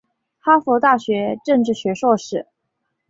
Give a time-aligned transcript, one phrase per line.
[0.39, 2.47] 哈佛大学政治学硕士。